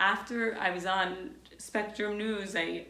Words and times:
after 0.00 0.56
I 0.58 0.70
was 0.70 0.86
on 0.86 1.30
Spectrum 1.58 2.16
News, 2.16 2.56
I, 2.56 2.86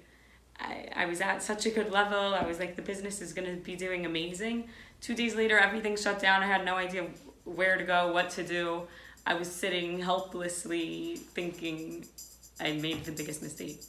I, 0.58 0.88
I 0.94 1.06
was 1.06 1.20
at 1.20 1.42
such 1.42 1.66
a 1.66 1.70
good 1.70 1.90
level. 1.90 2.34
I 2.34 2.46
was 2.46 2.58
like, 2.58 2.76
the 2.76 2.82
business 2.82 3.20
is 3.20 3.32
going 3.32 3.48
to 3.54 3.60
be 3.60 3.76
doing 3.76 4.06
amazing. 4.06 4.68
Two 5.00 5.14
days 5.14 5.34
later, 5.34 5.58
everything 5.58 5.96
shut 5.96 6.20
down. 6.20 6.42
I 6.42 6.46
had 6.46 6.64
no 6.64 6.76
idea 6.76 7.06
where 7.44 7.76
to 7.76 7.84
go, 7.84 8.12
what 8.12 8.30
to 8.30 8.44
do. 8.44 8.82
I 9.26 9.34
was 9.34 9.50
sitting 9.52 10.00
helplessly 10.00 11.16
thinking 11.16 12.06
I 12.60 12.72
made 12.72 13.04
the 13.04 13.12
biggest 13.12 13.42
mistake. 13.42 13.82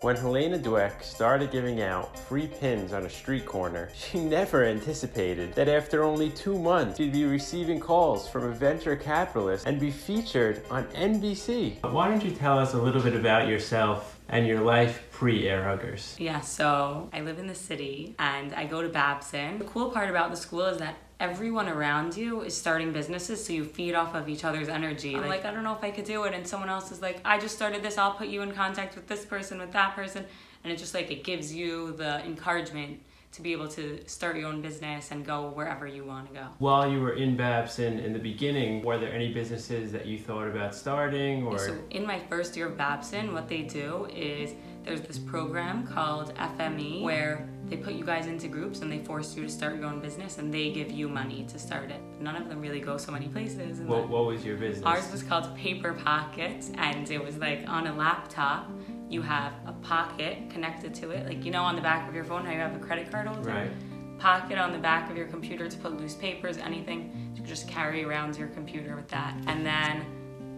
When 0.00 0.14
Helena 0.14 0.56
Dweck 0.60 1.02
started 1.02 1.50
giving 1.50 1.82
out 1.82 2.16
free 2.16 2.46
pins 2.46 2.92
on 2.92 3.04
a 3.04 3.10
street 3.10 3.44
corner, 3.44 3.88
she 3.96 4.20
never 4.20 4.64
anticipated 4.64 5.52
that 5.54 5.68
after 5.68 6.04
only 6.04 6.30
two 6.30 6.56
months, 6.56 6.98
she'd 6.98 7.12
be 7.12 7.24
receiving 7.24 7.80
calls 7.80 8.28
from 8.28 8.44
a 8.44 8.50
venture 8.50 8.94
capitalist 8.94 9.66
and 9.66 9.80
be 9.80 9.90
featured 9.90 10.62
on 10.70 10.84
NBC. 10.88 11.82
Why 11.82 12.08
don't 12.08 12.24
you 12.24 12.30
tell 12.30 12.60
us 12.60 12.74
a 12.74 12.78
little 12.80 13.02
bit 13.02 13.16
about 13.16 13.48
yourself 13.48 14.20
and 14.28 14.46
your 14.46 14.60
life 14.60 15.02
pre 15.10 15.48
Air 15.48 15.64
Huggers? 15.64 16.14
Yeah, 16.16 16.42
so 16.42 17.10
I 17.12 17.22
live 17.22 17.40
in 17.40 17.48
the 17.48 17.54
city 17.56 18.14
and 18.20 18.54
I 18.54 18.66
go 18.66 18.82
to 18.82 18.88
Babson. 18.88 19.58
The 19.58 19.64
cool 19.64 19.90
part 19.90 20.10
about 20.10 20.30
the 20.30 20.36
school 20.36 20.66
is 20.66 20.78
that 20.78 20.94
everyone 21.20 21.68
around 21.68 22.16
you 22.16 22.42
is 22.42 22.56
starting 22.56 22.92
businesses 22.92 23.44
so 23.44 23.52
you 23.52 23.64
feed 23.64 23.94
off 23.94 24.14
of 24.14 24.28
each 24.28 24.44
other's 24.44 24.68
energy 24.68 25.16
I'm 25.16 25.26
like 25.26 25.44
i 25.44 25.52
don't 25.52 25.64
know 25.64 25.74
if 25.74 25.82
i 25.82 25.90
could 25.90 26.04
do 26.04 26.24
it 26.24 26.34
and 26.34 26.46
someone 26.46 26.68
else 26.68 26.92
is 26.92 27.02
like 27.02 27.20
i 27.24 27.38
just 27.38 27.56
started 27.56 27.82
this 27.82 27.98
i'll 27.98 28.14
put 28.14 28.28
you 28.28 28.42
in 28.42 28.52
contact 28.52 28.94
with 28.94 29.08
this 29.08 29.24
person 29.24 29.58
with 29.58 29.72
that 29.72 29.96
person 29.96 30.24
and 30.62 30.72
it 30.72 30.76
just 30.76 30.94
like 30.94 31.10
it 31.10 31.24
gives 31.24 31.52
you 31.52 31.92
the 31.96 32.24
encouragement 32.24 33.00
to 33.32 33.42
be 33.42 33.52
able 33.52 33.68
to 33.68 34.00
start 34.06 34.36
your 34.36 34.48
own 34.48 34.62
business 34.62 35.10
and 35.10 35.24
go 35.24 35.50
wherever 35.50 35.86
you 35.86 36.04
want 36.04 36.26
to 36.28 36.32
go. 36.32 36.46
While 36.58 36.90
you 36.90 37.00
were 37.00 37.12
in 37.12 37.36
Babson 37.36 37.98
in 37.98 38.12
the 38.12 38.18
beginning, 38.18 38.82
were 38.82 38.98
there 38.98 39.12
any 39.12 39.32
businesses 39.32 39.92
that 39.92 40.06
you 40.06 40.18
thought 40.18 40.48
about 40.48 40.74
starting 40.74 41.46
or 41.46 41.58
so 41.58 41.78
in 41.90 42.06
my 42.06 42.18
first 42.18 42.56
year 42.56 42.68
of 42.68 42.76
Babson, 42.76 43.34
what 43.34 43.48
they 43.48 43.62
do 43.62 44.06
is 44.06 44.54
there's 44.88 45.02
this 45.02 45.18
program 45.18 45.86
called 45.86 46.34
FME 46.36 47.02
where 47.02 47.48
they 47.66 47.76
put 47.76 47.92
you 47.92 48.04
guys 48.04 48.26
into 48.26 48.48
groups 48.48 48.80
and 48.80 48.90
they 48.90 49.00
force 49.00 49.36
you 49.36 49.42
to 49.42 49.48
start 49.48 49.76
your 49.76 49.84
own 49.84 50.00
business 50.00 50.38
and 50.38 50.52
they 50.52 50.72
give 50.72 50.90
you 50.90 51.08
money 51.08 51.44
to 51.48 51.58
start 51.58 51.90
it. 51.90 52.00
None 52.20 52.36
of 52.36 52.48
them 52.48 52.60
really 52.60 52.80
go 52.80 52.96
so 52.96 53.12
many 53.12 53.28
places. 53.28 53.80
What, 53.80 54.08
what 54.08 54.24
was 54.24 54.44
your 54.44 54.56
business? 54.56 54.86
Ours 54.86 55.12
was 55.12 55.22
called 55.22 55.54
Paper 55.54 55.92
Pocket 55.92 56.64
and 56.76 57.10
it 57.10 57.22
was 57.22 57.36
like 57.36 57.68
on 57.68 57.86
a 57.86 57.94
laptop 57.94 58.70
you 59.10 59.22
have 59.22 59.52
a 59.66 59.72
pocket 59.72 60.50
connected 60.50 60.94
to 60.94 61.10
it, 61.10 61.26
like 61.26 61.44
you 61.44 61.50
know 61.50 61.62
on 61.62 61.76
the 61.76 61.82
back 61.82 62.08
of 62.08 62.14
your 62.14 62.24
phone 62.24 62.44
how 62.44 62.52
you 62.52 62.58
have 62.58 62.76
a 62.76 62.78
credit 62.78 63.10
card 63.10 63.26
holder. 63.26 63.50
Right. 63.50 63.70
Pocket 64.18 64.58
on 64.58 64.72
the 64.72 64.78
back 64.78 65.10
of 65.10 65.16
your 65.16 65.26
computer 65.26 65.68
to 65.68 65.76
put 65.78 65.98
loose 65.98 66.14
papers, 66.14 66.58
anything. 66.58 67.32
You 67.34 67.42
just 67.42 67.68
carry 67.68 68.04
around 68.04 68.36
your 68.36 68.48
computer 68.48 68.96
with 68.96 69.08
that. 69.08 69.34
And 69.46 69.64
then 69.64 70.04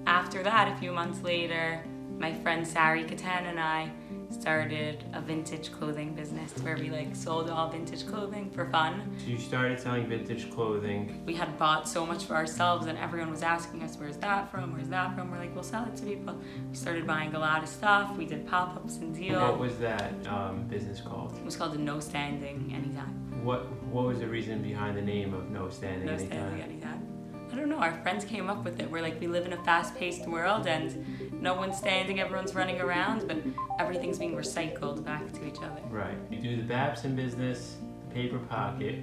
after 0.07 0.43
that, 0.43 0.67
a 0.69 0.77
few 0.81 0.93
months 0.93 1.23
later, 1.23 1.85
my 2.19 2.33
friend 2.33 2.67
Sari 2.67 3.05
Katan 3.05 3.45
and 3.49 3.59
I 3.59 3.91
started 4.31 5.05
a 5.13 5.21
vintage 5.21 5.73
clothing 5.73 6.15
business 6.15 6.53
where 6.63 6.77
we 6.77 6.89
like 6.91 7.15
sold 7.17 7.51
all 7.51 7.69
vintage 7.69 8.07
clothing 8.07 8.51
for 8.51 8.71
fun. 8.71 9.17
So 9.19 9.27
you 9.27 9.39
started 9.39 9.81
selling 9.81 10.09
vintage 10.09 10.51
clothing. 10.51 11.23
We 11.27 11.35
had 11.35 11.59
bought 11.59 11.89
so 11.89 12.07
much 12.07 12.25
for 12.25 12.35
ourselves 12.35 12.87
and 12.87 12.97
everyone 12.99 13.31
was 13.31 13.43
asking 13.43 13.83
us 13.83 13.97
where's 13.97 14.17
that 14.19 14.51
from, 14.51 14.73
where's 14.73 14.89
that 14.89 15.15
from? 15.17 15.31
We're 15.31 15.39
like, 15.39 15.55
we'll 15.55 15.65
sell 15.65 15.85
it 15.87 15.97
to 15.97 16.05
people. 16.05 16.39
We 16.71 16.77
started 16.77 17.07
buying 17.07 17.35
a 17.35 17.39
lot 17.39 17.63
of 17.63 17.69
stuff. 17.69 18.17
We 18.17 18.25
did 18.25 18.47
pop-ups 18.47 18.99
and 18.99 19.15
deals. 19.15 19.41
What 19.43 19.59
was 19.59 19.79
that 19.79 20.13
um, 20.29 20.65
business 20.69 21.01
called? 21.01 21.37
It 21.37 21.45
was 21.45 21.57
called 21.57 21.73
the 21.73 21.79
No 21.79 22.01
Standing 22.01 22.73
Anytime. 22.75 23.45
What 23.45 23.71
What 23.87 24.05
was 24.05 24.21
the 24.21 24.29
reason 24.29 24.63
behind 24.63 24.97
the 24.97 25.03
name 25.03 25.35
of 25.35 25.51
No 25.51 25.69
Standing 25.71 26.07
no 26.07 26.13
Anytime? 26.13 26.29
Standing 26.31 26.63
Anytime. 26.63 27.20
I 27.53 27.57
don't 27.57 27.69
know. 27.69 27.79
Our 27.79 27.93
friends 28.03 28.25
came 28.25 28.49
up 28.49 28.65
with 28.65 28.81
it. 28.81 28.91
We're 28.91 29.03
like, 29.03 29.21
we 29.21 29.27
live 29.27 29.45
in 29.47 29.53
a 29.53 29.65
fast-paced 29.65 30.27
world, 30.29 30.67
and 30.67 31.33
no 31.43 31.55
one's 31.55 31.77
standing, 31.77 32.21
everyone's 32.21 32.55
running 32.55 32.81
around, 32.81 33.27
but 33.27 33.39
everything's 33.79 34.19
being 34.19 34.35
recycled 34.37 35.05
back 35.05 35.33
to 35.33 35.47
each 35.47 35.57
other. 35.59 35.81
Right. 35.91 36.17
You 36.31 36.39
do 36.41 36.57
the 36.57 36.63
Babson 36.63 37.17
business, 37.17 37.77
the 38.09 38.15
paper 38.15 38.39
pocket, 38.39 39.01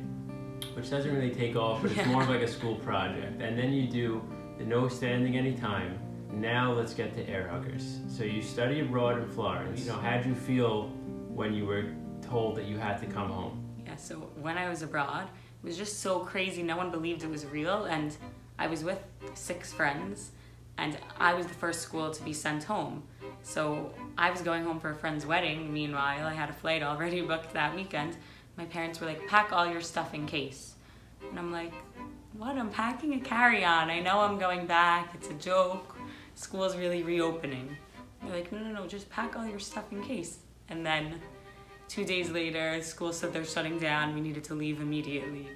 which 0.75 0.89
doesn't 0.89 1.13
really 1.13 1.33
take 1.33 1.55
off, 1.55 1.81
but 1.81 1.91
it's 1.91 1.97
Yeah. 1.99 2.07
more 2.07 2.23
of 2.23 2.29
like 2.29 2.41
a 2.41 2.47
school 2.57 2.75
project. 2.75 3.41
And 3.41 3.57
then 3.57 3.73
you 3.73 3.87
do 3.87 4.21
the 4.57 4.63
no 4.65 4.87
standing 4.87 5.35
anytime. 5.37 5.99
Now 6.31 6.71
let's 6.73 6.93
get 6.93 7.15
to 7.15 7.29
air 7.29 7.47
huggers. 7.49 7.99
So 8.07 8.23
you 8.23 8.41
study 8.41 8.79
abroad 8.81 9.17
in 9.21 9.27
Florence. 9.29 9.81
You 9.85 9.91
know, 9.91 9.97
how'd 9.97 10.25
you 10.25 10.35
feel 10.35 10.87
when 11.29 11.53
you 11.53 11.65
were 11.65 11.85
told 12.21 12.55
that 12.57 12.65
you 12.65 12.77
had 12.77 12.97
to 13.01 13.07
come 13.07 13.29
home? 13.29 13.63
Yeah, 13.85 13.95
so 13.95 14.15
when 14.41 14.57
I 14.57 14.69
was 14.69 14.81
abroad, 14.81 15.27
it 15.63 15.65
was 15.65 15.77
just 15.77 15.99
so 16.01 16.19
crazy. 16.19 16.61
No 16.63 16.77
one 16.77 16.91
believed 16.91 17.23
it 17.23 17.29
was 17.29 17.45
real, 17.45 17.85
and 17.85 18.15
I 18.59 18.67
was 18.67 18.83
with 18.83 18.99
six 19.35 19.71
friends, 19.71 20.31
and 20.77 20.97
I 21.19 21.33
was 21.33 21.45
the 21.47 21.53
first 21.53 21.81
school 21.81 22.11
to 22.11 22.23
be 22.23 22.33
sent 22.33 22.63
home. 22.63 23.03
So 23.43 23.91
I 24.17 24.31
was 24.31 24.41
going 24.41 24.63
home 24.63 24.79
for 24.79 24.91
a 24.91 24.95
friend's 24.95 25.25
wedding. 25.25 25.73
Meanwhile, 25.73 26.25
I 26.25 26.33
had 26.33 26.49
a 26.49 26.53
flight 26.53 26.83
already 26.83 27.21
booked 27.31 27.53
that 27.53 27.75
weekend. 27.75 28.17
My 28.57 28.65
parents 28.65 28.99
were 28.99 29.07
like, 29.07 29.27
pack 29.27 29.53
all 29.53 29.67
your 29.67 29.81
stuff 29.81 30.13
in 30.13 30.25
case. 30.25 30.75
And 31.29 31.37
I'm 31.37 31.51
like, 31.51 31.73
what? 32.33 32.57
I'm 32.57 32.69
packing 32.69 33.13
a 33.13 33.19
carry 33.19 33.63
on. 33.63 33.89
I 33.89 33.99
know 33.99 34.19
I'm 34.19 34.37
going 34.37 34.67
back. 34.67 35.13
It's 35.15 35.29
a 35.29 35.33
joke. 35.33 35.95
School's 36.35 36.75
really 36.75 37.03
reopening. 37.03 37.75
They're 38.21 38.35
like, 38.35 38.51
no, 38.51 38.59
no, 38.59 38.71
no, 38.71 38.87
just 38.87 39.09
pack 39.09 39.35
all 39.35 39.45
your 39.45 39.59
stuff 39.59 39.91
in 39.91 40.03
case. 40.03 40.39
And 40.69 40.85
then 40.85 41.19
two 41.87 42.05
days 42.05 42.29
later, 42.29 42.81
school 42.81 43.13
said 43.13 43.33
they're 43.33 43.45
shutting 43.45 43.79
down. 43.79 44.13
We 44.13 44.21
needed 44.21 44.43
to 44.45 44.55
leave 44.55 44.81
immediately. 44.81 45.47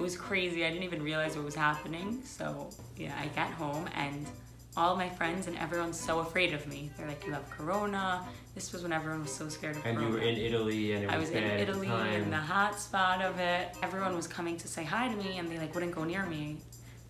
It 0.00 0.02
was 0.02 0.16
crazy. 0.16 0.64
I 0.64 0.70
didn't 0.70 0.84
even 0.84 1.02
realize 1.02 1.36
what 1.36 1.44
was 1.44 1.54
happening. 1.54 2.22
So, 2.24 2.70
yeah, 2.96 3.12
I 3.20 3.26
get 3.26 3.50
home 3.50 3.86
and 3.94 4.26
all 4.74 4.96
my 4.96 5.10
friends 5.10 5.46
and 5.46 5.58
everyone's 5.58 6.00
so 6.00 6.20
afraid 6.20 6.54
of 6.54 6.66
me. 6.66 6.90
They're 6.96 7.06
like, 7.06 7.26
you 7.26 7.32
have 7.32 7.50
corona. 7.50 8.24
This 8.54 8.72
was 8.72 8.82
when 8.82 8.92
everyone 8.94 9.20
was 9.20 9.30
so 9.30 9.50
scared 9.50 9.76
of 9.76 9.84
And 9.84 9.98
corona. 9.98 10.10
you 10.14 10.18
were 10.18 10.26
in 10.26 10.36
Italy 10.38 10.92
and 10.94 11.04
was 11.04 11.14
I 11.14 11.18
was 11.18 11.30
in 11.32 11.44
Italy 11.44 11.88
in 12.14 12.30
the 12.30 12.36
hot 12.36 12.80
spot 12.80 13.20
of 13.20 13.38
it. 13.38 13.76
Everyone 13.82 14.16
was 14.16 14.26
coming 14.26 14.56
to 14.56 14.68
say 14.68 14.84
hi 14.84 15.08
to 15.08 15.16
me 15.16 15.36
and 15.36 15.50
they 15.52 15.58
like 15.58 15.74
wouldn't 15.74 15.94
go 15.94 16.04
near 16.04 16.24
me. 16.24 16.56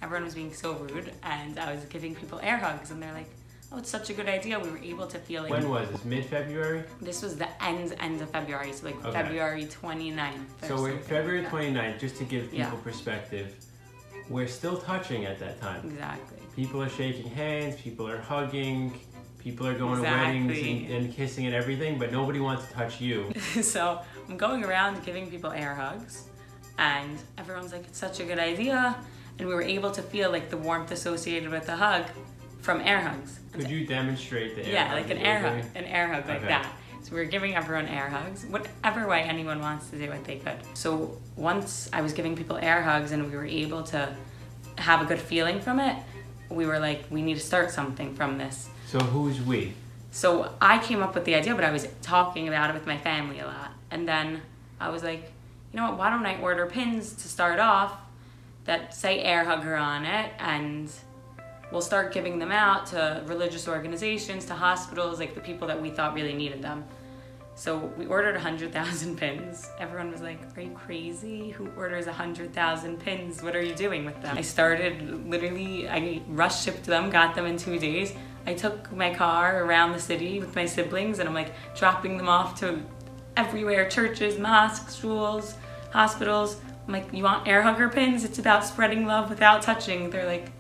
Everyone 0.03 0.25
was 0.25 0.35
being 0.35 0.53
so 0.53 0.73
rude 0.73 1.13
and 1.23 1.61
I 1.61 1.73
was 1.73 1.85
giving 1.85 2.17
people 2.17 2.41
air 2.43 2.57
hugs 2.57 2.91
and 2.91 3.01
they're 3.01 3.13
like, 3.13 3.31
Oh, 3.73 3.79
it's 3.79 3.89
such 3.91 4.11
a 4.11 4.13
good 4.13 4.29
idea. 4.29 4.59
We 4.59 4.69
were 4.71 4.79
able 4.79 5.07
to 5.07 5.19
feel 5.19 5.43
like 5.43 5.53
When 5.53 5.69
was 5.71 5.89
this? 5.91 6.05
Mid 6.05 6.25
February? 6.27 6.83
this 7.01 7.23
was 7.23 7.37
the 7.37 7.49
end 7.63 7.95
end 8.01 8.21
of 8.21 8.31
February, 8.31 8.73
so 8.73 8.87
like 8.87 9.05
Okay. 9.05 9.13
February 9.13 9.67
29th. 9.67 10.63
or 10.63 10.67
So 10.67 10.83
we're 10.83 10.99
February 10.99 11.43
like 11.43 11.51
that. 11.53 11.57
29th, 11.57 12.01
just 12.01 12.17
to 12.17 12.25
give 12.25 12.45
people 12.51 12.59
Yeah. 12.59 12.71
perspective, 12.83 13.55
we're 14.29 14.49
still 14.49 14.79
touching 14.79 15.25
at 15.25 15.39
that 15.39 15.61
time. 15.61 15.83
Exactly. 15.87 16.39
People 16.57 16.83
are 16.83 16.89
shaking 16.89 17.31
hands, 17.31 17.81
people 17.81 18.09
are 18.09 18.21
hugging, 18.21 18.99
people 19.39 19.67
are 19.69 19.79
going 19.79 19.97
to 19.97 20.03
weddings 20.03 20.59
and, 20.59 20.91
and 20.91 21.15
kissing 21.15 21.47
and 21.47 21.55
everything, 21.55 21.97
but 21.97 22.11
nobody 22.11 22.41
wants 22.41 22.67
to 22.67 22.73
touch 22.75 23.01
you. 23.01 23.33
so 23.63 24.01
I'm 24.29 24.37
going 24.37 24.65
around 24.65 25.05
giving 25.05 25.31
people 25.31 25.53
air 25.53 25.77
hugs, 25.77 26.25
and 26.79 27.19
everyone's 27.39 27.73
like, 27.73 27.85
it's 27.87 27.99
such 27.99 28.19
a 28.19 28.25
good 28.25 28.39
idea. 28.41 28.97
And 29.39 29.49
we 29.49 29.55
were 29.55 29.63
able 29.63 29.91
to 29.93 30.03
feel 30.03 30.31
like 30.31 30.51
the 30.51 30.57
warmth 30.59 30.91
associated 30.91 31.51
with 31.51 31.65
the 31.67 31.77
hug 31.77 32.05
from 32.63 32.81
air 32.81 33.01
hugs. 33.01 33.41
Could 33.53 33.71
you 33.71 33.87
demonstrate 33.87 34.55
the 34.57 34.67
air 34.67 34.73
yeah, 34.73 34.95
like 34.95 35.11
an 35.11 35.19
air 35.19 35.41
hug, 35.41 35.65
an 35.75 35.85
air 35.85 36.09
hug 36.09 36.29
like 36.29 36.39
Okay. 36.39 36.49
that. 36.49 36.73
So 37.03 37.15
we 37.15 37.21
were 37.21 37.27
giving 37.27 37.55
everyone 37.55 37.87
air 37.89 38.09
hugs, 38.11 38.45
whatever 38.47 39.07
way 39.07 39.23
anyone 39.23 39.61
wants 39.61 39.89
to 39.91 39.97
do 39.97 40.11
it, 40.13 40.25
they 40.25 40.37
could. 40.37 40.59
So 40.75 41.19
once 41.37 41.89
I 41.93 42.03
was 42.03 42.13
giving 42.13 42.37
people 42.37 42.59
air 42.59 42.83
hugs 42.83 43.13
and 43.13 43.31
we 43.31 43.37
were 43.37 43.47
able 43.47 43.83
to 43.85 44.15
have 44.77 45.01
a 45.01 45.05
good 45.07 45.19
feeling 45.19 45.61
from 45.61 45.81
it, 45.81 45.97
we 46.51 46.67
were 46.67 46.79
like, 46.79 47.05
we 47.11 47.23
need 47.23 47.35
to 47.35 47.41
start 47.41 47.71
something 47.71 48.15
from 48.15 48.39
this. 48.39 48.69
So 48.87 48.99
who's 48.99 49.41
we? 49.41 49.73
So 50.11 50.53
I 50.61 50.79
came 50.79 51.03
up 51.03 51.15
with 51.15 51.25
the 51.25 51.35
idea, 51.37 51.55
but 51.55 51.65
I 51.65 51.71
was 51.71 51.87
talking 52.03 52.49
about 52.49 52.71
it 52.71 52.75
with 52.75 52.87
my 52.87 52.99
family 52.99 53.39
a 53.39 53.47
lot. 53.47 53.71
And 53.91 54.07
then 54.07 54.43
I 54.79 54.91
was 54.91 55.03
like, 55.03 55.33
you 55.73 55.79
know 55.81 55.85
what, 55.91 55.99
why 55.99 56.11
don't 56.11 56.27
I 56.27 56.39
order 56.41 56.67
pins 56.67 57.13
to 57.15 57.29
start 57.29 57.61
off 57.61 57.93
that 58.65 58.95
say 58.95 59.21
air 59.21 59.45
hugger 59.45 59.77
on 59.77 60.05
it 60.05 60.33
and 60.39 60.91
we'll 61.73 61.81
start 61.81 62.13
giving 62.13 62.39
them 62.39 62.53
out 62.53 62.87
to 62.87 63.23
religious 63.27 63.69
organizations, 63.69 64.45
to 64.47 64.55
hospitals, 64.55 65.19
like 65.19 65.35
the 65.35 65.41
people 65.41 65.69
that 65.69 65.81
we 65.81 65.91
thought 65.91 66.15
really 66.15 66.35
needed 66.35 66.63
them. 66.63 66.85
So 67.61 67.93
we 67.99 68.07
ordered 68.07 68.35
100,000 68.37 69.19
pins. 69.19 69.69
Everyone 69.79 70.11
was 70.11 70.23
like, 70.23 70.41
Are 70.57 70.63
you 70.63 70.71
crazy? 70.71 71.51
Who 71.51 71.69
orders 71.77 72.07
100,000 72.07 72.99
pins? 72.99 73.43
What 73.43 73.55
are 73.55 73.63
you 73.63 73.75
doing 73.75 74.05
with 74.05 74.21
them? 74.23 74.39
I 74.39 74.41
started 74.41 75.29
literally, 75.29 75.89
I 75.89 76.23
rush 76.29 76.65
shipped 76.65 76.85
them, 76.85 77.11
got 77.11 77.35
them 77.35 77.45
in 77.47 77.59
two 77.59 77.79
days. 77.79 78.15
I 78.47 78.55
took 78.55 78.91
my 78.93 79.15
car 79.15 79.63
around 79.63 79.93
the 79.93 80.01
city 80.01 80.41
with 80.41 80.55
my 80.57 80.65
siblings 80.65 81.19
and 81.19 81.29
I'm 81.29 81.35
like 81.35 81.53
dropping 81.77 82.17
them 82.17 82.31
off 82.31 82.59
to 82.61 82.83
everywhere 83.37 83.89
churches, 83.91 84.39
mosques, 84.39 84.97
schools, 84.97 85.57
hospitals. 85.93 86.57
I'm 86.87 86.95
like, 86.95 87.13
You 87.13 87.25
want 87.25 87.47
air 87.47 87.61
hugger 87.61 87.91
pins? 87.91 88.25
It's 88.25 88.39
about 88.39 88.65
spreading 88.65 89.05
love 89.05 89.29
without 89.29 89.61
touching. 89.61 90.09
They're 90.09 90.27
like, 90.27 90.51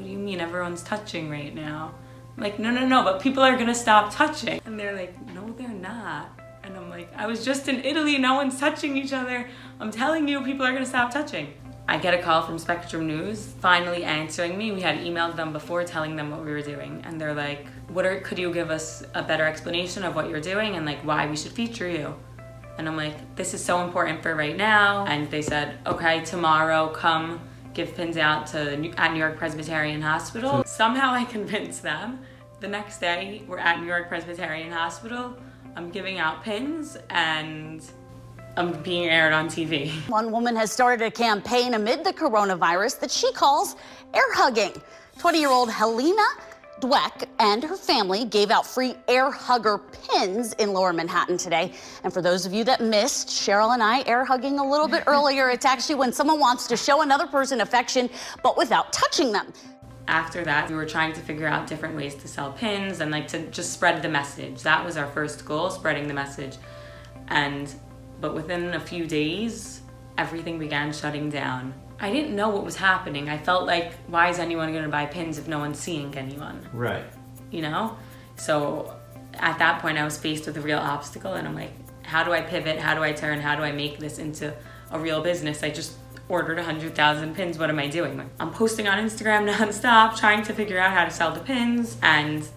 What 0.00 0.06
do 0.06 0.12
you 0.12 0.18
mean 0.18 0.40
everyone's 0.40 0.82
touching 0.82 1.28
right 1.28 1.54
now? 1.54 1.92
I'm 2.34 2.42
like, 2.42 2.58
no, 2.58 2.70
no, 2.70 2.86
no, 2.86 3.04
but 3.04 3.20
people 3.20 3.42
are 3.42 3.54
gonna 3.58 3.74
stop 3.74 4.10
touching. 4.10 4.58
And 4.64 4.80
they're 4.80 4.96
like, 4.96 5.14
no, 5.34 5.52
they're 5.52 5.68
not. 5.68 6.40
And 6.64 6.74
I'm 6.74 6.88
like, 6.88 7.12
I 7.14 7.26
was 7.26 7.44
just 7.44 7.68
in 7.68 7.84
Italy, 7.84 8.16
no 8.16 8.32
one's 8.32 8.58
touching 8.58 8.96
each 8.96 9.12
other. 9.12 9.46
I'm 9.78 9.90
telling 9.90 10.26
you, 10.26 10.42
people 10.42 10.64
are 10.64 10.72
gonna 10.72 10.86
stop 10.86 11.12
touching. 11.12 11.52
I 11.86 11.98
get 11.98 12.14
a 12.14 12.22
call 12.22 12.40
from 12.40 12.58
Spectrum 12.58 13.06
News 13.06 13.52
finally 13.60 14.02
answering 14.04 14.56
me. 14.56 14.72
We 14.72 14.80
had 14.80 15.00
emailed 15.00 15.36
them 15.36 15.52
before 15.52 15.84
telling 15.84 16.16
them 16.16 16.30
what 16.30 16.42
we 16.46 16.50
were 16.50 16.62
doing, 16.62 17.02
and 17.04 17.20
they're 17.20 17.34
like, 17.34 17.66
"What 17.88 18.06
are? 18.06 18.20
Could 18.20 18.38
you 18.38 18.50
give 18.54 18.70
us 18.70 19.04
a 19.12 19.22
better 19.22 19.44
explanation 19.44 20.02
of 20.02 20.14
what 20.14 20.30
you're 20.30 20.40
doing 20.40 20.76
and 20.76 20.86
like 20.86 21.00
why 21.00 21.26
we 21.26 21.36
should 21.36 21.52
feature 21.52 21.88
you?" 21.88 22.14
And 22.78 22.88
I'm 22.88 22.96
like, 22.96 23.36
"This 23.36 23.52
is 23.52 23.62
so 23.62 23.84
important 23.84 24.22
for 24.22 24.34
right 24.34 24.56
now." 24.56 25.04
And 25.04 25.30
they 25.30 25.42
said, 25.42 25.78
"Okay, 25.84 26.24
tomorrow 26.24 26.88
come 26.88 27.40
give 27.74 27.94
pins 27.94 28.16
out 28.16 28.46
to 28.48 28.92
at 28.96 29.12
New 29.12 29.18
York 29.18 29.36
Presbyterian 29.36 30.02
Hospital." 30.02 30.58
Hmm. 30.58 30.66
Somehow 30.66 31.12
I 31.12 31.24
convinced 31.36 31.82
them. 31.82 32.20
The 32.60 32.68
next 32.68 32.98
day, 32.98 33.42
we're 33.48 33.58
at 33.58 33.80
New 33.80 33.86
York 33.86 34.08
Presbyterian 34.08 34.70
Hospital. 34.70 35.36
I'm 35.76 35.90
giving 35.90 36.18
out 36.18 36.42
pins 36.42 36.98
and 37.08 37.82
I'm 38.56 38.82
being 38.82 39.08
aired 39.08 39.32
on 39.32 39.48
TV. 39.48 39.90
One 40.08 40.30
woman 40.30 40.56
has 40.56 40.70
started 40.70 41.04
a 41.04 41.10
campaign 41.10 41.74
amid 41.74 42.04
the 42.04 42.12
coronavirus 42.12 43.00
that 43.00 43.10
she 43.10 43.32
calls 43.32 43.76
air 44.12 44.34
hugging. 44.34 44.74
20 45.18 45.38
year 45.38 45.50
old 45.50 45.70
Helena 45.70 46.26
Dweck 46.80 47.26
and 47.38 47.62
her 47.62 47.76
family 47.76 48.24
gave 48.24 48.50
out 48.50 48.66
free 48.66 48.94
air 49.06 49.30
hugger 49.30 49.78
pins 49.78 50.54
in 50.54 50.72
lower 50.72 50.92
Manhattan 50.92 51.36
today. 51.36 51.72
And 52.04 52.12
for 52.12 52.22
those 52.22 52.46
of 52.46 52.52
you 52.52 52.64
that 52.64 52.80
missed, 52.80 53.28
Cheryl 53.28 53.74
and 53.74 53.82
I 53.82 54.02
air 54.06 54.24
hugging 54.24 54.58
a 54.58 54.68
little 54.68 54.88
bit 54.88 55.04
earlier. 55.06 55.50
It's 55.50 55.66
actually 55.66 55.96
when 55.96 56.12
someone 56.12 56.40
wants 56.40 56.66
to 56.68 56.76
show 56.76 57.02
another 57.02 57.26
person 57.26 57.60
affection, 57.60 58.08
but 58.42 58.56
without 58.56 58.92
touching 58.92 59.30
them. 59.30 59.52
After 60.08 60.42
that, 60.44 60.68
we 60.70 60.74
were 60.74 60.86
trying 60.86 61.12
to 61.12 61.20
figure 61.20 61.46
out 61.46 61.66
different 61.66 61.94
ways 61.94 62.14
to 62.16 62.28
sell 62.28 62.52
pins 62.52 63.00
and 63.00 63.10
like 63.10 63.28
to 63.28 63.46
just 63.50 63.72
spread 63.72 64.02
the 64.02 64.08
message. 64.08 64.62
That 64.62 64.84
was 64.84 64.96
our 64.96 65.06
first 65.06 65.44
goal, 65.44 65.70
spreading 65.70 66.08
the 66.08 66.14
message. 66.14 66.56
And 67.28 67.72
but 68.20 68.34
within 68.34 68.74
a 68.74 68.80
few 68.80 69.06
days, 69.06 69.82
everything 70.18 70.58
began 70.58 70.92
shutting 70.92 71.30
down. 71.30 71.74
I 72.00 72.10
didn't 72.10 72.34
know 72.34 72.48
what 72.48 72.64
was 72.64 72.76
happening. 72.76 73.28
I 73.28 73.36
felt 73.36 73.66
like, 73.66 73.92
why 74.06 74.30
is 74.30 74.38
anyone 74.38 74.72
going 74.72 74.84
to 74.84 74.90
buy 74.90 75.06
pins 75.06 75.36
if 75.36 75.46
no 75.46 75.58
one's 75.58 75.78
seeing 75.78 76.16
anyone? 76.16 76.66
Right. 76.72 77.04
You 77.50 77.62
know? 77.62 77.96
So 78.36 78.96
at 79.34 79.58
that 79.58 79.82
point, 79.82 79.98
I 79.98 80.04
was 80.04 80.16
faced 80.16 80.46
with 80.46 80.56
a 80.56 80.60
real 80.62 80.78
obstacle, 80.78 81.34
and 81.34 81.46
I'm 81.46 81.54
like, 81.54 81.72
how 82.02 82.24
do 82.24 82.32
I 82.32 82.40
pivot? 82.40 82.78
How 82.78 82.94
do 82.94 83.02
I 83.02 83.12
turn? 83.12 83.38
How 83.38 83.54
do 83.54 83.62
I 83.62 83.72
make 83.72 83.98
this 83.98 84.18
into 84.18 84.54
a 84.90 84.98
real 84.98 85.20
business? 85.20 85.62
I 85.62 85.68
just 85.68 85.92
ordered 86.30 86.56
100,000 86.56 87.34
pins. 87.34 87.58
What 87.58 87.68
am 87.68 87.78
I 87.78 87.88
doing? 87.88 88.28
I'm 88.38 88.50
posting 88.50 88.88
on 88.88 88.98
Instagram 88.98 89.50
nonstop, 89.52 90.16
trying 90.16 90.42
to 90.44 90.54
figure 90.54 90.78
out 90.78 90.92
how 90.92 91.04
to 91.04 91.10
sell 91.10 91.32
the 91.32 91.40
pins. 91.40 91.98
And 92.02 92.48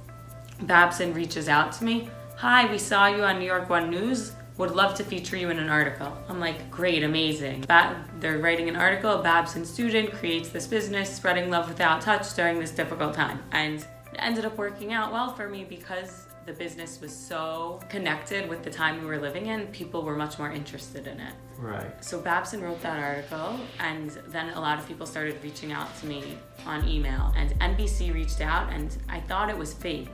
Babson 0.61 1.13
reaches 1.13 1.49
out 1.49 1.73
to 1.73 1.83
me. 1.83 2.09
Hi, 2.37 2.71
we 2.71 2.77
saw 2.77 3.07
you 3.07 3.23
on 3.23 3.39
New 3.39 3.45
York 3.45 3.69
One 3.69 3.89
News 3.89 4.33
would 4.57 4.71
love 4.71 4.95
to 4.95 5.03
feature 5.03 5.35
you 5.35 5.49
in 5.49 5.59
an 5.59 5.69
article. 5.69 6.15
I'm 6.29 6.39
like, 6.39 6.69
great, 6.69 7.03
amazing. 7.03 7.61
Ba- 7.61 8.05
they're 8.19 8.37
writing 8.37 8.69
an 8.69 8.75
article, 8.75 9.19
A 9.19 9.23
Babson 9.23 9.65
student 9.65 10.11
creates 10.11 10.49
this 10.49 10.67
business, 10.67 11.13
spreading 11.13 11.49
love 11.49 11.67
without 11.67 12.01
touch 12.01 12.33
during 12.35 12.59
this 12.59 12.71
difficult 12.71 13.13
time. 13.13 13.39
And 13.51 13.79
it 13.79 13.87
ended 14.19 14.45
up 14.45 14.57
working 14.57 14.93
out 14.93 15.11
well 15.11 15.33
for 15.33 15.49
me 15.49 15.63
because 15.63 16.27
the 16.45 16.53
business 16.53 16.99
was 16.99 17.15
so 17.15 17.79
connected 17.89 18.49
with 18.49 18.63
the 18.63 18.69
time 18.69 18.99
we 18.99 19.07
were 19.07 19.19
living 19.19 19.47
in, 19.47 19.67
people 19.67 20.03
were 20.03 20.15
much 20.15 20.37
more 20.37 20.51
interested 20.51 21.07
in 21.07 21.19
it. 21.19 21.33
Right. 21.57 22.03
So 22.03 22.19
Babson 22.19 22.61
wrote 22.61 22.81
that 22.81 22.99
article, 22.99 23.59
and 23.79 24.09
then 24.27 24.49
a 24.49 24.59
lot 24.59 24.77
of 24.77 24.87
people 24.87 25.05
started 25.05 25.41
reaching 25.41 25.71
out 25.71 25.97
to 25.99 26.05
me 26.05 26.37
on 26.65 26.87
email. 26.87 27.33
And 27.37 27.51
NBC 27.59 28.13
reached 28.13 28.41
out, 28.41 28.71
and 28.71 28.95
I 29.07 29.21
thought 29.21 29.49
it 29.49 29.57
was 29.57 29.73
fake 29.73 30.09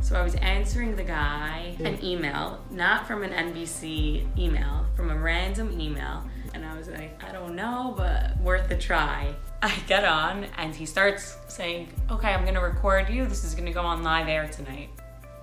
so 0.00 0.16
I 0.16 0.22
was 0.22 0.34
answering 0.36 0.96
the 0.96 1.04
guy 1.04 1.76
an 1.80 2.02
email, 2.04 2.60
not 2.70 3.06
from 3.06 3.22
an 3.22 3.30
NBC 3.30 4.26
email, 4.38 4.86
from 4.96 5.10
a 5.10 5.16
random 5.16 5.78
email. 5.78 6.24
And 6.54 6.64
I 6.64 6.76
was 6.76 6.88
like, 6.88 7.22
I 7.22 7.32
don't 7.32 7.54
know, 7.54 7.94
but 7.96 8.36
worth 8.38 8.70
a 8.70 8.76
try. 8.76 9.34
I 9.62 9.72
get 9.86 10.04
on 10.04 10.44
and 10.56 10.74
he 10.74 10.86
starts 10.86 11.36
saying, 11.48 11.88
Okay, 12.10 12.32
I'm 12.32 12.44
gonna 12.44 12.62
record 12.62 13.08
you. 13.08 13.26
This 13.26 13.44
is 13.44 13.54
gonna 13.54 13.72
go 13.72 13.82
on 13.82 14.02
live 14.02 14.28
air 14.28 14.48
tonight. 14.48 14.88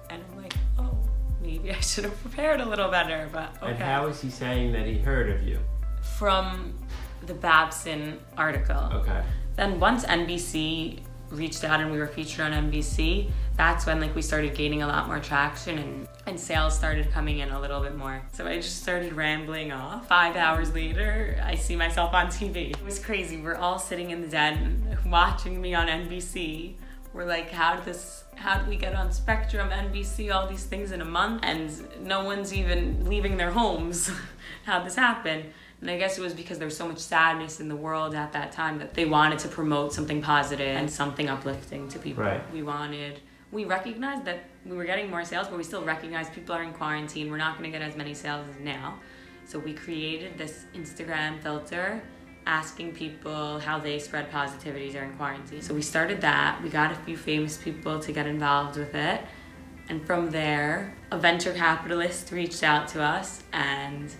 And 0.09 0.23
I'm 0.31 0.41
like, 0.41 0.53
Oh, 0.79 0.97
maybe 1.41 1.71
I 1.71 1.79
should 1.79 2.03
have 2.03 2.19
prepared 2.21 2.59
a 2.59 2.65
little 2.65 2.89
better, 2.89 3.29
but 3.31 3.55
okay. 3.61 3.71
And 3.71 3.79
how 3.79 4.07
is 4.07 4.21
he 4.21 4.29
saying 4.29 4.73
that 4.73 4.85
he 4.85 4.97
heard 4.97 5.29
of 5.29 5.43
you? 5.43 5.59
From 6.17 6.73
the 7.25 7.33
Babson 7.33 8.19
article. 8.37 8.89
Okay. 8.93 9.23
Then 9.55 9.79
once 9.79 10.03
NBC 10.05 10.99
reached 11.29 11.63
out 11.63 11.79
and 11.79 11.91
we 11.91 11.97
were 11.97 12.07
featured 12.07 12.41
on 12.41 12.71
NBC, 12.71 13.29
that's 13.57 13.85
when 13.85 13.99
like 13.99 14.15
we 14.15 14.21
started 14.21 14.55
gaining 14.55 14.83
a 14.83 14.87
lot 14.87 15.07
more 15.07 15.19
traction 15.19 15.79
and, 15.79 16.07
and 16.27 16.39
sales 16.39 16.77
started 16.77 17.11
coming 17.11 17.39
in 17.39 17.49
a 17.49 17.59
little 17.59 17.81
bit 17.81 17.95
more. 17.95 18.21
So 18.31 18.45
I 18.45 18.57
just 18.57 18.81
started 18.81 19.13
rambling 19.13 19.71
off. 19.71 20.07
Five 20.07 20.35
hours 20.35 20.73
later, 20.73 21.41
I 21.43 21.55
see 21.55 21.75
myself 21.75 22.13
on 22.13 22.27
TV. 22.27 22.71
It 22.71 22.85
was 22.85 22.99
crazy. 22.99 23.41
We're 23.41 23.55
all 23.55 23.79
sitting 23.79 24.11
in 24.11 24.21
the 24.21 24.27
den 24.27 24.97
watching 25.05 25.59
me 25.59 25.73
on 25.73 25.87
NBC. 25.87 26.75
We're 27.13 27.25
like, 27.25 27.49
how 27.49 27.75
did 27.75 27.85
this 27.85 28.23
how 28.37 28.59
did 28.59 28.67
we 28.67 28.75
get 28.75 28.93
on 28.93 29.11
Spectrum, 29.11 29.69
NBC, 29.69 30.33
all 30.33 30.47
these 30.47 30.63
things 30.63 30.91
in 30.91 31.01
a 31.01 31.05
month? 31.05 31.41
And 31.43 31.71
no 32.05 32.23
one's 32.23 32.53
even 32.53 33.09
leaving 33.09 33.37
their 33.37 33.51
homes. 33.51 34.11
How'd 34.65 34.85
this 34.85 34.95
happen? 34.95 35.51
And 35.81 35.91
I 35.91 35.97
guess 35.97 36.17
it 36.17 36.21
was 36.21 36.33
because 36.33 36.57
there 36.57 36.67
was 36.67 36.77
so 36.77 36.87
much 36.87 36.99
sadness 36.99 37.59
in 37.59 37.67
the 37.67 37.75
world 37.75 38.15
at 38.15 38.33
that 38.33 38.51
time 38.51 38.79
that 38.79 38.93
they 38.93 39.05
wanted 39.05 39.39
to 39.39 39.47
promote 39.47 39.93
something 39.93 40.21
positive 40.21 40.75
and 40.75 40.89
something 40.89 41.29
uplifting 41.29 41.87
to 41.89 41.99
people. 41.99 42.23
Right. 42.23 42.41
We 42.53 42.63
wanted, 42.63 43.19
we 43.51 43.65
recognized 43.65 44.25
that 44.25 44.43
we 44.65 44.75
were 44.75 44.85
getting 44.85 45.09
more 45.09 45.23
sales, 45.23 45.47
but 45.47 45.57
we 45.57 45.63
still 45.63 45.83
recognized 45.83 46.33
people 46.33 46.53
are 46.53 46.63
in 46.63 46.73
quarantine. 46.73 47.31
We're 47.31 47.37
not 47.37 47.57
going 47.57 47.71
to 47.71 47.77
get 47.77 47.87
as 47.87 47.95
many 47.95 48.13
sales 48.13 48.47
as 48.49 48.59
now. 48.59 48.99
So 49.45 49.57
we 49.59 49.73
created 49.73 50.37
this 50.37 50.65
Instagram 50.75 51.41
filter 51.41 52.01
asking 52.45 52.93
people 52.93 53.59
how 53.59 53.79
they 53.79 53.99
spread 53.99 54.29
positivity 54.31 54.89
during 54.89 55.13
quarantine. 55.13 55.61
So 55.61 55.73
we 55.73 55.81
started 55.81 56.21
that. 56.21 56.61
We 56.61 56.69
got 56.69 56.91
a 56.91 56.95
few 56.95 57.17
famous 57.17 57.57
people 57.57 57.99
to 57.99 58.11
get 58.11 58.25
involved 58.27 58.77
with 58.77 58.95
it. 58.95 59.21
And 59.89 60.05
from 60.05 60.31
there, 60.31 60.95
a 61.11 61.17
venture 61.17 61.53
capitalist 61.53 62.31
reached 62.31 62.63
out 62.63 62.89
to 62.89 63.01
us 63.01 63.43
and 63.53 64.13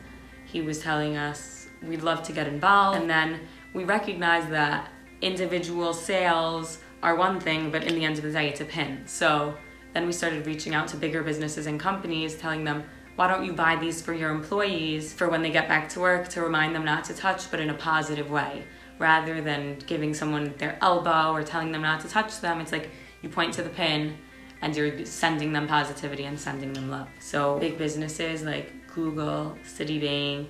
he 0.46 0.62
was 0.62 0.80
telling 0.80 1.18
us 1.18 1.68
we'd 1.84 2.02
love 2.02 2.24
to 2.24 2.32
get 2.32 2.48
involved. 2.48 3.00
And 3.00 3.10
then 3.10 3.42
we 3.74 3.84
recognized 3.84 4.50
that 4.50 4.90
individual 5.22 5.94
sales 5.94 6.80
are 7.08 7.16
one 7.16 7.40
thing, 7.40 7.72
but 7.72 7.86
in 7.86 7.96
the 7.96 8.04
end 8.04 8.18
of 8.18 8.24
the 8.26 8.32
day, 8.32 8.50
it's 8.50 8.60
a 8.60 8.66
pin. 8.66 9.02
So 9.06 9.56
then 9.94 10.06
we 10.06 10.12
started 10.12 10.46
reaching 10.46 10.76
out 10.76 10.90
to 10.90 10.98
bigger 10.98 11.24
businesses 11.24 11.66
and 11.66 11.80
companies, 11.80 12.36
telling 12.36 12.66
them, 12.66 12.84
why 13.16 13.30
don't 13.30 13.46
you 13.46 13.54
buy 13.54 13.78
these 13.78 14.02
for 14.02 14.14
your 14.14 14.30
employees 14.30 15.14
for 15.14 15.30
when 15.30 15.42
they 15.42 15.50
get 15.50 15.70
back 15.70 15.88
to 15.90 16.02
work 16.02 16.28
to 16.30 16.42
remind 16.42 16.76
them 16.76 16.84
not 16.84 17.06
to 17.06 17.14
touch, 17.14 17.50
but 17.50 17.62
in 17.62 17.70
a 17.70 17.74
positive 17.74 18.30
way, 18.30 18.66
rather 19.00 19.40
than 19.42 19.80
giving 19.88 20.14
someone 20.14 20.54
their 20.58 20.78
elbow 20.82 21.32
or 21.32 21.44
telling 21.44 21.72
them 21.72 21.82
not 21.82 22.02
to 22.02 22.10
touch 22.10 22.42
them. 22.42 22.60
It's 22.60 22.74
like 22.74 22.90
you 23.22 23.30
point 23.30 23.54
to 23.54 23.64
the 23.64 23.70
pin 23.70 24.18
and 24.62 24.76
you're 24.76 25.06
sending 25.06 25.54
them 25.54 25.66
positivity 25.66 26.26
and 26.26 26.38
sending 26.38 26.74
them 26.74 26.90
love. 26.90 27.08
So 27.20 27.58
big 27.58 27.78
businesses 27.78 28.44
like 28.44 28.74
Google, 28.94 29.58
Citibank, 29.64 30.48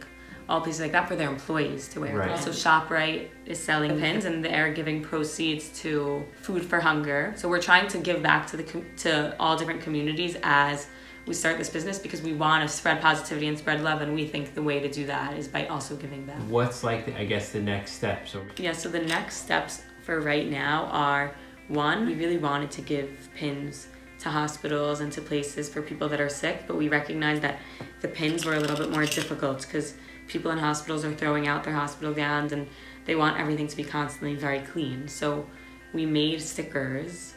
all 0.49 0.61
places 0.61 0.81
like 0.81 0.93
that 0.93 1.07
for 1.07 1.15
their 1.15 1.29
employees 1.29 1.87
to 1.89 1.99
wear. 1.99 2.17
Right. 2.17 2.31
Also, 2.31 2.51
ShopRite 2.51 3.29
is 3.45 3.59
selling 3.59 3.99
pins, 3.99 4.25
and 4.25 4.43
they're 4.43 4.71
giving 4.71 5.01
proceeds 5.01 5.69
to 5.81 6.25
Food 6.41 6.63
for 6.63 6.79
Hunger. 6.79 7.33
So 7.35 7.49
we're 7.49 7.61
trying 7.61 7.87
to 7.89 7.97
give 7.97 8.23
back 8.23 8.47
to 8.47 8.57
the 8.57 8.63
com- 8.63 8.85
to 8.97 9.35
all 9.39 9.57
different 9.57 9.81
communities 9.81 10.37
as 10.43 10.87
we 11.25 11.33
start 11.33 11.57
this 11.57 11.69
business 11.69 11.99
because 11.99 12.21
we 12.21 12.33
want 12.33 12.67
to 12.67 12.73
spread 12.73 13.01
positivity 13.01 13.47
and 13.47 13.57
spread 13.57 13.83
love, 13.83 14.01
and 14.01 14.13
we 14.13 14.25
think 14.25 14.55
the 14.55 14.63
way 14.63 14.79
to 14.79 14.89
do 14.89 15.05
that 15.07 15.37
is 15.37 15.47
by 15.47 15.67
also 15.67 15.95
giving 15.97 16.25
back. 16.25 16.37
What's 16.47 16.83
like, 16.83 17.05
the, 17.05 17.19
I 17.19 17.25
guess, 17.25 17.51
the 17.51 17.61
next 17.61 17.93
steps? 17.93 18.33
Or 18.33 18.47
Yeah, 18.57 18.71
so 18.71 18.87
the 18.87 19.01
next 19.01 19.37
steps 19.37 19.81
for 20.03 20.21
right 20.21 20.49
now 20.49 20.85
are 20.85 21.35
one, 21.67 22.05
we 22.05 22.15
really 22.15 22.37
wanted 22.37 22.71
to 22.71 22.81
give 22.81 23.29
pins 23.35 23.87
to 24.19 24.29
hospitals 24.29 24.99
and 24.99 25.11
to 25.11 25.21
places 25.21 25.69
for 25.69 25.81
people 25.81 26.09
that 26.09 26.19
are 26.19 26.29
sick, 26.29 26.63
but 26.67 26.75
we 26.75 26.89
recognize 26.89 27.39
that 27.41 27.59
the 28.01 28.07
pins 28.07 28.45
were 28.45 28.55
a 28.55 28.59
little 28.59 28.77
bit 28.77 28.89
more 28.89 29.05
difficult 29.05 29.61
because 29.61 29.93
people 30.27 30.51
in 30.51 30.57
hospitals 30.57 31.05
are 31.05 31.13
throwing 31.13 31.47
out 31.47 31.63
their 31.63 31.73
hospital 31.73 32.13
gowns 32.13 32.51
and 32.51 32.67
they 33.05 33.15
want 33.15 33.39
everything 33.39 33.67
to 33.67 33.77
be 33.77 33.83
constantly 33.83 34.35
very 34.35 34.59
clean. 34.59 35.07
So 35.07 35.45
we 35.93 36.05
made 36.05 36.41
stickers 36.41 37.35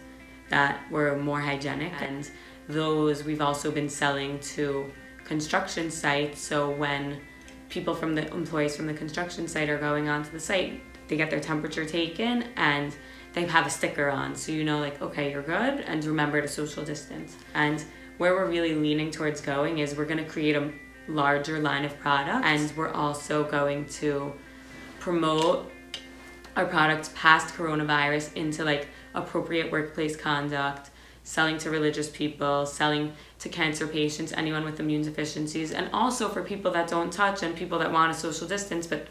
that 0.49 0.81
were 0.91 1.17
more 1.17 1.41
hygienic 1.41 1.93
and 2.01 2.29
those 2.69 3.25
we've 3.25 3.41
also 3.41 3.71
been 3.71 3.89
selling 3.89 4.39
to 4.41 4.91
construction 5.25 5.91
sites 5.91 6.41
so 6.41 6.71
when 6.71 7.21
people 7.69 7.95
from 7.95 8.15
the 8.15 8.27
employees 8.33 8.77
from 8.77 8.87
the 8.87 8.95
construction 8.95 9.47
site 9.47 9.69
are 9.69 9.79
going 9.79 10.09
onto 10.09 10.31
the 10.31 10.41
site 10.41 10.81
they 11.09 11.17
get 11.17 11.31
their 11.31 11.41
temperature 11.41 11.85
taken 11.85 12.45
and 12.57 12.97
they 13.33 13.45
have 13.47 13.67
a 13.67 13.71
sticker 13.71 14.11
on. 14.11 14.35
So 14.35 14.53
you 14.53 14.65
know 14.65 14.79
like 14.79 15.01
okay 15.01 15.31
you're 15.31 15.43
good 15.43 15.81
and 15.81 16.05
remember 16.05 16.41
to 16.41 16.49
social 16.49 16.85
distance. 16.85 17.37
And 17.55 17.85
where 18.19 18.35
we're 18.35 18.49
really 18.49 18.75
leaning 18.75 19.11
towards 19.11 19.41
going 19.41 19.79
is 19.79 19.95
we're 19.95 20.05
going 20.05 20.23
to 20.23 20.31
create 20.31 20.57
a 20.57 20.71
larger 21.09 21.59
line 21.59 21.85
of 21.85 21.99
products 21.99 22.47
and 22.47 22.77
we're 22.77 22.93
also 22.93 23.45
going 23.45 23.87
to 23.87 24.33
promote 24.99 25.71
our 26.57 26.67
products 26.67 27.11
past 27.15 27.55
coronavirus 27.55 28.35
into 28.35 28.65
like 28.65 28.89
appropriate 29.15 29.73
workplace 29.73 30.17
conduct 30.17 30.91
selling 31.23 31.59
to 31.59 31.71
religious 31.71 32.09
people 32.09 32.67
selling 32.67 33.13
to 33.39 33.49
cancer 33.49 33.87
patients 33.87 34.33
anyone 34.33 34.65
with 34.65 34.81
immune 34.81 35.03
deficiencies 35.03 35.73
and 35.73 35.89
also 35.93 36.29
for 36.29 36.43
people 36.43 36.71
that 36.71 36.89
don't 36.89 37.13
touch 37.13 37.43
and 37.43 37.57
people 37.57 37.79
that 37.79 37.91
want 37.91 38.11
a 38.11 38.15
social 38.15 38.47
distance. 38.47 38.87
But 38.87 39.07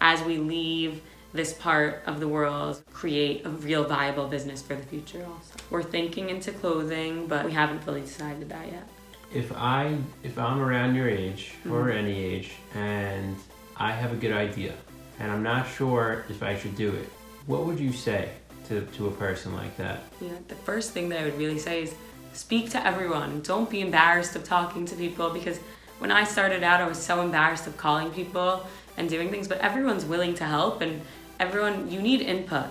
as 0.00 0.22
we 0.22 0.38
leave 0.38 1.02
this 1.32 1.52
part 1.54 2.02
of 2.06 2.20
the 2.20 2.28
world 2.28 2.82
create 2.92 3.44
a 3.46 3.50
real 3.50 3.84
viable 3.84 4.28
business 4.28 4.60
for 4.62 4.74
the 4.74 4.82
future 4.82 5.24
also. 5.24 5.54
We're 5.70 5.82
thinking 5.82 6.30
into 6.30 6.52
clothing, 6.52 7.26
but 7.26 7.44
we 7.44 7.52
haven't 7.52 7.82
fully 7.84 8.02
decided 8.02 8.48
that 8.50 8.66
yet. 8.66 8.86
If 9.32 9.50
I 9.56 9.96
if 10.22 10.38
I'm 10.38 10.60
around 10.60 10.94
your 10.94 11.08
age 11.08 11.52
or 11.70 11.84
Mhm. 11.84 11.94
any 11.96 12.22
age 12.22 12.50
and 12.74 13.36
I 13.78 13.92
have 13.92 14.12
a 14.12 14.16
good 14.16 14.32
idea 14.32 14.74
and 15.18 15.32
I'm 15.32 15.42
not 15.42 15.66
sure 15.68 16.24
if 16.28 16.42
I 16.42 16.56
should 16.58 16.76
do 16.76 16.90
it, 16.90 17.08
what 17.46 17.64
would 17.64 17.80
you 17.80 17.92
say 17.92 18.28
to, 18.68 18.82
to 18.82 19.06
a 19.08 19.10
person 19.12 19.54
like 19.54 19.74
that? 19.78 20.00
Yeah, 20.20 20.32
the 20.48 20.54
first 20.54 20.92
thing 20.92 21.08
that 21.08 21.20
I 21.20 21.24
would 21.24 21.38
really 21.38 21.58
say 21.58 21.82
is 21.84 21.94
speak 22.34 22.70
to 22.70 22.86
everyone. 22.86 23.40
Don't 23.42 23.70
be 23.70 23.80
embarrassed 23.80 24.36
of 24.36 24.44
talking 24.44 24.84
to 24.86 24.94
people 24.96 25.30
because 25.30 25.58
when 25.98 26.10
I 26.12 26.24
started 26.24 26.62
out, 26.62 26.80
I 26.82 26.86
was 26.86 26.98
so 26.98 27.22
embarrassed 27.22 27.66
of 27.66 27.76
calling 27.78 28.10
people 28.10 28.66
and 28.98 29.08
doing 29.08 29.30
things, 29.30 29.48
but 29.48 29.58
everyone's 29.60 30.04
willing 30.04 30.34
to 30.34 30.44
help 30.44 30.82
and 30.82 31.00
everyone, 31.42 31.90
you 31.90 32.00
need 32.00 32.20
input. 32.20 32.66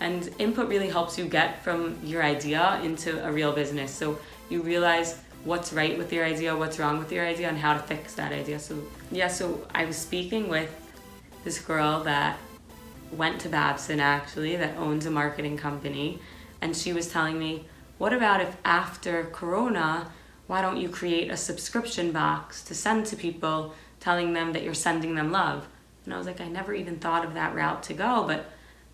And 0.00 0.30
input 0.38 0.66
really 0.68 0.88
helps 0.88 1.18
you 1.18 1.26
get 1.26 1.62
from 1.62 1.98
your 2.02 2.22
idea 2.22 2.80
into 2.82 3.22
a 3.22 3.30
real 3.30 3.52
business. 3.52 3.90
So 3.92 4.18
you 4.48 4.62
realize 4.62 5.20
what's 5.44 5.74
right 5.74 5.98
with 5.98 6.10
your 6.10 6.24
idea, 6.24 6.56
what's 6.56 6.78
wrong 6.78 6.98
with 6.98 7.12
your 7.12 7.26
idea, 7.26 7.48
and 7.48 7.58
how 7.58 7.74
to 7.74 7.80
fix 7.80 8.14
that 8.14 8.32
idea. 8.32 8.58
So, 8.58 8.82
yeah, 9.12 9.28
so 9.28 9.66
I 9.74 9.84
was 9.84 9.96
speaking 9.96 10.48
with 10.48 10.70
this 11.44 11.58
girl 11.60 12.02
that 12.04 12.38
went 13.12 13.42
to 13.42 13.50
Babson 13.50 14.00
actually, 14.00 14.56
that 14.56 14.74
owns 14.78 15.04
a 15.04 15.10
marketing 15.10 15.58
company, 15.58 16.18
and 16.62 16.74
she 16.74 16.94
was 16.94 17.08
telling 17.08 17.38
me, 17.38 17.66
what 17.98 18.14
about 18.14 18.40
if 18.40 18.56
after 18.64 19.24
Corona, 19.32 20.10
why 20.46 20.62
don't 20.62 20.78
you 20.78 20.88
create 20.88 21.30
a 21.30 21.36
subscription 21.36 22.10
box 22.10 22.64
to 22.64 22.74
send 22.74 23.04
to 23.06 23.16
people 23.16 23.74
telling 24.00 24.32
them 24.32 24.54
that 24.54 24.62
you're 24.62 24.72
sending 24.88 25.14
them 25.14 25.30
love? 25.30 25.68
And 26.04 26.14
I 26.14 26.18
was 26.18 26.26
like, 26.26 26.40
I 26.40 26.48
never 26.48 26.74
even 26.74 26.98
thought 26.98 27.24
of 27.24 27.34
that 27.34 27.54
route 27.54 27.82
to 27.84 27.94
go, 27.94 28.24
but 28.26 28.50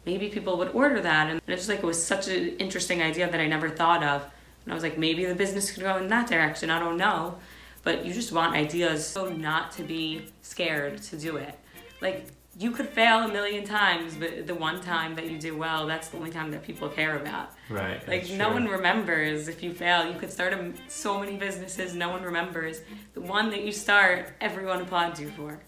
maybe 0.06 0.28
people 0.28 0.56
would 0.58 0.68
order 0.68 1.00
that. 1.00 1.30
And 1.30 1.40
it's 1.46 1.62
just 1.62 1.68
like, 1.68 1.80
it 1.80 1.84
was 1.86 2.02
such 2.02 2.28
an 2.28 2.56
interesting 2.58 3.02
idea 3.02 3.30
that 3.30 3.40
I 3.40 3.46
never 3.46 3.68
thought 3.68 4.02
of. 4.02 4.22
And 4.64 4.72
I 4.72 4.74
was 4.74 4.82
like, 4.82 4.98
maybe 4.98 5.24
the 5.24 5.34
business 5.34 5.72
could 5.72 5.82
go 5.82 5.96
in 5.96 6.08
that 6.08 6.28
direction. 6.28 6.70
I 6.70 6.78
don't 6.78 6.96
know. 6.96 7.36
But 7.82 8.04
you 8.04 8.12
just 8.12 8.30
want 8.32 8.54
ideas 8.54 9.06
so 9.06 9.30
not 9.30 9.72
to 9.72 9.82
be 9.82 10.26
scared 10.42 11.02
to 11.04 11.16
do 11.16 11.36
it. 11.36 11.58
Like, 12.00 12.26
you 12.58 12.72
could 12.72 12.88
fail 12.88 13.20
a 13.20 13.28
million 13.28 13.64
times, 13.64 14.16
but 14.16 14.46
the 14.46 14.54
one 14.54 14.82
time 14.82 15.14
that 15.14 15.30
you 15.30 15.38
do 15.38 15.56
well, 15.56 15.86
that's 15.86 16.08
the 16.08 16.18
only 16.18 16.30
time 16.30 16.50
that 16.50 16.62
people 16.62 16.88
care 16.88 17.16
about. 17.16 17.52
Right. 17.70 18.06
Like 18.06 18.28
no 18.30 18.46
true. 18.46 18.54
one 18.54 18.68
remembers 18.68 19.48
if 19.48 19.62
you 19.62 19.72
fail. 19.72 20.10
You 20.10 20.18
could 20.18 20.30
start 20.30 20.52
a, 20.52 20.72
so 20.88 21.18
many 21.18 21.36
businesses, 21.36 21.94
no 21.94 22.10
one 22.10 22.22
remembers. 22.22 22.82
The 23.14 23.20
one 23.20 23.50
that 23.50 23.62
you 23.62 23.72
start, 23.72 24.34
everyone 24.40 24.82
applauds 24.82 25.20
you 25.20 25.30
for. 25.30 25.60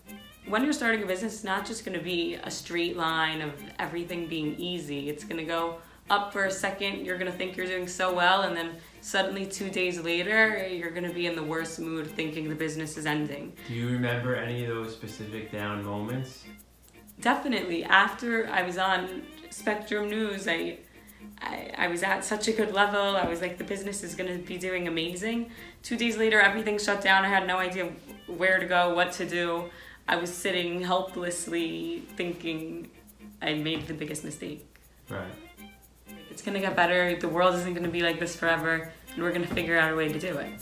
When 0.46 0.64
you're 0.64 0.72
starting 0.72 1.02
a 1.04 1.06
business, 1.06 1.34
it's 1.34 1.44
not 1.44 1.64
just 1.64 1.84
going 1.84 1.96
to 1.96 2.04
be 2.04 2.34
a 2.34 2.50
straight 2.50 2.96
line 2.96 3.40
of 3.40 3.52
everything 3.78 4.26
being 4.26 4.56
easy. 4.58 5.08
It's 5.08 5.22
going 5.22 5.38
to 5.38 5.44
go 5.44 5.78
up 6.11 6.32
for 6.32 6.46
a 6.46 6.50
second. 6.50 7.06
You're 7.06 7.16
going 7.16 7.30
to 7.30 7.37
think 7.37 7.56
you're 7.56 7.66
doing 7.66 7.87
so 7.87 8.12
well, 8.12 8.42
and 8.42 8.56
then 8.56 8.72
suddenly 9.00 9.46
two 9.46 9.70
days 9.70 10.00
later, 10.00 10.66
you're 10.66 10.90
going 10.90 11.06
to 11.06 11.14
be 11.14 11.26
in 11.26 11.37
the 11.37 11.42
worst 11.42 11.78
mood, 11.78 12.08
thinking 12.08 12.49
the 12.49 12.56
business 12.56 12.96
is 12.96 13.06
ending. 13.06 13.52
Do 13.68 13.75
you 13.75 13.87
remember 13.88 14.34
any 14.34 14.64
of 14.64 14.75
those 14.75 14.92
specific 14.92 15.52
down 15.52 15.84
moments? 15.84 16.42
Definitely. 17.20 17.84
After 17.84 18.49
I 18.49 18.62
was 18.62 18.78
on 18.78 19.22
Spectrum 19.50 20.11
News, 20.11 20.49
I, 20.49 20.78
I, 21.40 21.70
I 21.78 21.87
was 21.87 22.02
at 22.02 22.25
such 22.25 22.49
a 22.49 22.52
good 22.52 22.75
level. 22.75 23.16
I 23.16 23.28
was 23.28 23.40
like, 23.40 23.58
the 23.58 23.64
business 23.64 24.02
is 24.02 24.16
going 24.16 24.37
to 24.37 24.44
be 24.44 24.58
doing 24.58 24.88
amazing. 24.88 25.52
Two 25.84 25.96
days 25.96 26.16
later, 26.16 26.40
everything 26.40 26.80
shut 26.80 27.00
down. 27.00 27.25
I 27.25 27.28
had 27.28 27.46
no 27.46 27.58
idea 27.58 27.92
where 28.26 28.58
to 28.58 28.66
go, 28.66 28.92
what 28.92 29.12
to 29.12 29.28
do. 29.28 29.70
I 30.09 30.16
was 30.16 30.32
sitting 30.35 30.82
helplessly 30.82 32.04
thinking 32.16 32.90
I 33.40 33.54
made 33.54 33.87
the 33.87 33.94
biggest 33.94 34.25
mistake. 34.25 34.66
Right. 35.09 35.32
It's 36.30 36.42
going 36.42 36.54
to 36.54 36.61
get 36.61 36.75
better. 36.75 37.16
The 37.16 37.28
world 37.28 37.54
isn't 37.54 37.73
going 37.73 37.85
to 37.85 37.90
be 37.90 38.00
like 38.00 38.18
this 38.18 38.35
forever, 38.35 38.90
and 39.14 39.23
we're 39.23 39.32
going 39.32 39.47
to 39.47 39.54
figure 39.54 39.78
out 39.78 39.92
a 39.92 39.97
way 39.97 40.12
to 40.12 40.18
do 40.18 40.38
it. 40.38 40.52